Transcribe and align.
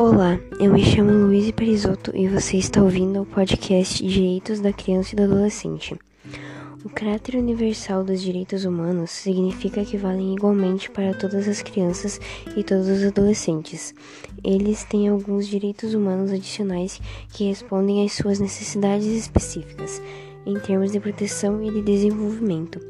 Olá, 0.00 0.40
eu 0.58 0.72
me 0.72 0.82
chamo 0.82 1.26
Luiz 1.26 1.50
Perisotto 1.50 2.10
e 2.16 2.26
você 2.26 2.56
está 2.56 2.82
ouvindo 2.82 3.20
o 3.20 3.26
podcast 3.26 4.02
Direitos 4.02 4.58
da 4.58 4.72
Criança 4.72 5.12
e 5.12 5.16
do 5.16 5.24
Adolescente. 5.24 5.94
O 6.82 6.88
caráter 6.88 7.34
universal 7.34 8.02
dos 8.02 8.22
direitos 8.22 8.64
humanos 8.64 9.10
significa 9.10 9.84
que 9.84 9.98
valem 9.98 10.32
igualmente 10.34 10.90
para 10.90 11.12
todas 11.12 11.46
as 11.46 11.60
crianças 11.60 12.18
e 12.56 12.64
todos 12.64 12.88
os 12.88 13.04
adolescentes. 13.04 13.94
Eles 14.42 14.84
têm 14.84 15.06
alguns 15.06 15.46
direitos 15.46 15.92
humanos 15.92 16.32
adicionais 16.32 16.98
que 17.34 17.44
respondem 17.44 18.02
às 18.02 18.12
suas 18.12 18.40
necessidades 18.40 19.04
específicas 19.04 20.00
em 20.46 20.58
termos 20.58 20.92
de 20.92 21.00
proteção 21.00 21.62
e 21.62 21.70
de 21.70 21.82
desenvolvimento. 21.82 22.80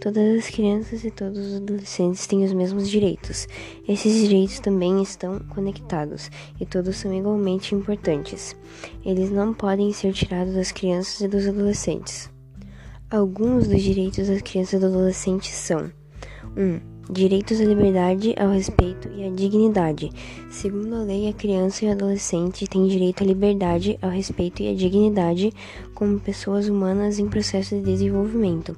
Todas 0.00 0.38
as 0.38 0.50
crianças 0.50 1.04
e 1.04 1.10
todos 1.10 1.38
os 1.38 1.56
adolescentes 1.56 2.26
têm 2.26 2.44
os 2.44 2.52
mesmos 2.52 2.88
direitos. 2.88 3.46
Esses 3.88 4.14
direitos 4.14 4.60
também 4.60 5.02
estão 5.02 5.38
conectados 5.50 6.30
e 6.60 6.66
todos 6.66 6.96
são 6.96 7.12
igualmente 7.12 7.74
importantes. 7.74 8.56
Eles 9.04 9.30
não 9.30 9.54
podem 9.54 9.92
ser 9.92 10.12
tirados 10.12 10.54
das 10.54 10.72
crianças 10.72 11.20
e 11.20 11.28
dos 11.28 11.46
adolescentes. 11.46 12.30
Alguns 13.10 13.68
dos 13.68 13.82
direitos 13.82 14.28
das 14.28 14.42
crianças 14.42 14.82
e 14.82 14.84
adolescentes 14.84 15.54
são: 15.54 15.90
1. 16.56 16.60
Um, 16.60 16.93
Direitos 17.10 17.60
à 17.60 17.64
liberdade, 17.64 18.34
ao 18.38 18.50
respeito 18.50 19.08
e 19.14 19.26
à 19.26 19.30
dignidade. 19.30 20.10
Segundo 20.50 20.94
a 20.94 21.02
lei, 21.02 21.28
a 21.28 21.32
criança 21.34 21.84
e 21.84 21.88
o 21.88 21.92
adolescente 21.92 22.66
têm 22.66 22.88
direito 22.88 23.22
à 23.22 23.26
liberdade, 23.26 23.98
ao 24.00 24.10
respeito 24.10 24.62
e 24.62 24.70
à 24.70 24.74
dignidade 24.74 25.52
como 25.94 26.18
pessoas 26.18 26.68
humanas 26.68 27.18
em 27.18 27.28
processo 27.28 27.74
de 27.76 27.82
desenvolvimento. 27.82 28.74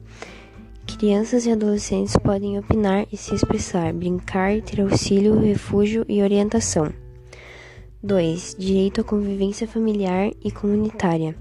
Crianças 0.98 1.44
e 1.46 1.52
adolescentes 1.52 2.16
podem 2.16 2.58
opinar 2.58 3.06
e 3.12 3.16
se 3.16 3.34
expressar, 3.34 3.92
brincar, 3.92 4.60
ter 4.62 4.80
auxílio, 4.80 5.38
refúgio 5.38 6.04
e 6.08 6.22
orientação. 6.22 7.05
2. 8.06 8.56
Direito 8.56 9.00
à 9.00 9.04
convivência 9.04 9.66
familiar 9.66 10.30
e 10.44 10.52
comunitária. 10.52 11.34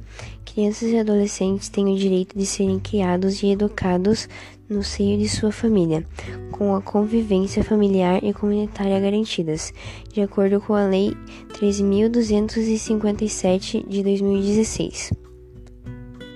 Crianças 0.43 0.89
e 0.89 0.97
adolescentes 0.97 1.69
têm 1.69 1.93
o 1.93 1.97
direito 1.97 2.35
de 2.35 2.43
serem 2.45 2.79
criados 2.79 3.41
e 3.43 3.51
educados 3.51 4.27
no 4.67 4.83
seio 4.83 5.19
de 5.19 5.29
sua 5.29 5.51
família, 5.51 6.03
com 6.51 6.75
a 6.75 6.81
convivência 6.81 7.63
familiar 7.63 8.23
e 8.23 8.33
comunitária 8.33 8.99
garantidas, 8.99 9.71
de 10.11 10.21
acordo 10.21 10.59
com 10.59 10.73
a 10.73 10.87
Lei 10.87 11.15
13.257 11.53 13.87
de 13.87 14.01
2016. 14.01 15.13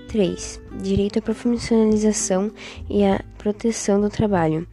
3. 0.10 0.62
Direito 0.80 1.18
à 1.18 1.24
profissionalização 1.24 2.52
e 2.88 3.04
à 3.04 3.20
proteção 3.40 4.00
do 4.00 4.12
trabalho. 4.12 4.68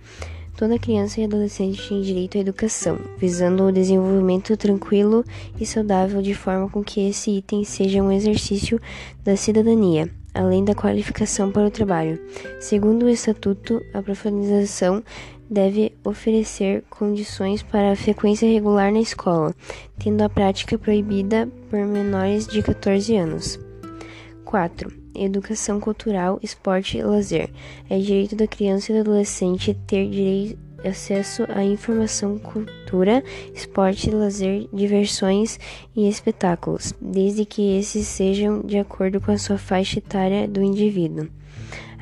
Toda 0.57 0.79
criança 0.79 1.21
e 1.21 1.25
adolescente 1.25 1.87
tem 1.87 2.01
direito 2.01 2.39
à 2.39 2.41
educação, 2.41 2.99
visando 3.19 3.65
o 3.65 3.73
desenvolvimento 3.73 4.57
tranquilo 4.57 5.23
e 5.61 5.67
saudável 5.67 6.23
de 6.23 6.33
forma 6.35 6.71
com 6.71 6.83
que 6.83 7.07
esse 7.07 7.31
item 7.31 7.63
seja 7.63 8.03
um 8.03 8.11
exercício 8.11 8.81
da 9.23 9.37
cidadania, 9.37 10.11
além 10.33 10.65
da 10.65 10.75
qualificação 10.75 11.53
para 11.53 11.67
o 11.67 11.71
trabalho. 11.71 12.19
Segundo 12.59 13.05
o 13.05 13.11
Estatuto, 13.11 13.83
a 13.93 14.01
profissionalização 14.01 15.05
deve 15.49 15.93
oferecer 16.03 16.85
condições 16.89 17.63
para 17.63 17.93
a 17.93 17.97
frequência 17.97 18.51
regular 18.51 18.91
na 18.91 19.01
escola, 19.01 19.55
tendo 19.99 20.23
a 20.23 20.29
prática 20.29 20.79
proibida 20.79 21.47
por 21.69 21.81
menores 21.81 22.47
de 22.47 22.63
14 22.63 23.15
anos. 23.15 23.66
4 24.47 25.07
educação 25.25 25.81
cultural, 25.81 26.39
esporte 26.43 26.99
e 26.99 27.03
lazer. 27.03 27.49
É 27.89 27.99
direito 27.99 28.37
da 28.37 28.47
criança 28.47 28.93
e 28.93 28.95
do 28.95 29.01
adolescente 29.01 29.73
ter 29.87 30.11
direito 30.11 30.59
acesso 30.85 31.45
à 31.49 31.65
informação, 31.65 32.39
cultura, 32.39 33.25
esporte, 33.55 34.11
lazer, 34.11 34.69
diversões 34.73 35.59
e 35.97 36.07
espetáculos, 36.09 36.95
desde 37.01 37.45
que 37.45 37.77
esses 37.79 38.07
sejam 38.07 38.61
de 38.61 38.79
acordo 38.79 39.21
com 39.21 39.33
a 39.33 39.39
sua 39.39 39.59
faixa 39.59 39.99
etária 39.99 40.47
do 40.47 40.63
indivíduo. 40.63 41.27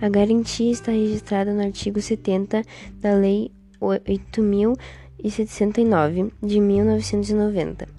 A 0.01 0.09
garantia 0.09 0.71
está 0.71 0.93
registrada 0.93 1.53
no 1.55 1.63
artigo 1.63 2.01
70 2.01 2.63
da 3.01 3.15
Lei 3.15 3.51
8.069 3.81 6.31
de 6.43 6.61
1990. 6.61 7.94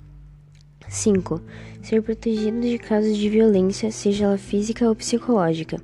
5. 0.90 1.42
Ser 1.82 2.02
protegido 2.02 2.62
de 2.62 2.78
casos 2.78 3.18
de 3.18 3.30
violência, 3.30 3.92
seja 3.92 4.26
ela 4.26 4.38
física 4.38 4.88
ou 4.88 4.96
psicológica. 4.96 5.82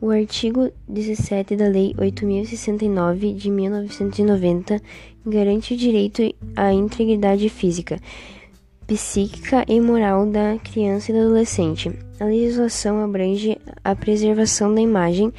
O 0.00 0.10
artigo 0.10 0.70
17 0.88 1.54
da 1.54 1.68
Lei 1.68 1.94
8069 1.96 3.34
de 3.34 3.50
1990 3.50 4.82
garante 5.24 5.74
o 5.74 5.76
direito 5.76 6.22
à 6.56 6.72
integridade 6.72 7.48
física, 7.48 8.00
psíquica 8.84 9.64
e 9.68 9.80
moral 9.80 10.26
da 10.26 10.58
criança 10.58 11.12
e 11.12 11.14
do 11.14 11.20
adolescente. 11.20 11.96
A 12.18 12.24
legislação 12.24 13.02
abrange 13.02 13.56
a 13.84 13.94
preservação 13.94 14.74
da 14.74 14.80
imagem, 14.80 15.32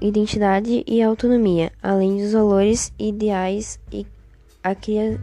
identidade 0.00 0.84
e 0.86 1.02
autonomia, 1.02 1.72
além 1.82 2.18
dos 2.18 2.32
valores 2.32 2.92
ideais 2.98 3.80
e 3.92 4.06
a, 4.62 4.70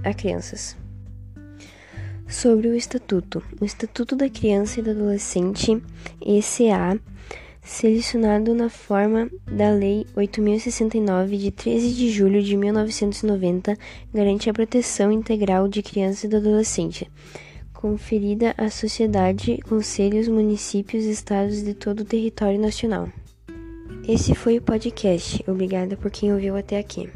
a 0.10 0.14
crianças. 0.14 0.76
Sobre 2.28 2.68
o 2.68 2.76
Estatuto. 2.76 3.44
O 3.62 3.66
Estatuto 3.66 4.16
da 4.16 4.28
Criança 4.28 4.80
e 4.80 4.84
do 4.84 4.90
Adolescente, 4.92 5.82
ECA, 6.20 7.00
selecionado 7.62 8.54
na 8.54 8.68
forma 8.68 9.30
da 9.46 9.70
Lei 9.70 10.06
8069 10.16 11.38
de 11.38 11.52
13 11.52 11.94
de 11.94 12.10
julho 12.10 12.42
de 12.42 12.58
1990, 12.58 13.78
garante 14.14 14.50
a 14.50 14.54
proteção 14.54 15.12
integral 15.12 15.68
de 15.68 15.84
criança 15.84 16.26
e 16.26 16.30
do 16.30 16.38
adolescente, 16.38 17.10
conferida 17.74 18.56
à 18.58 18.70
sociedade, 18.72 19.60
conselhos, 19.70 20.28
municípios 20.28 21.06
e 21.06 21.12
estados 21.12 21.64
de 21.64 21.76
todo 21.76 22.02
o 22.02 22.06
território 22.06 22.60
nacional. 22.60 23.08
Esse 24.08 24.34
foi 24.34 24.58
o 24.58 24.62
podcast. 24.62 25.44
Obrigada 25.48 25.96
por 25.96 26.10
quem 26.10 26.34
ouviu 26.34 26.56
até 26.56 26.78
aqui. 26.78 27.10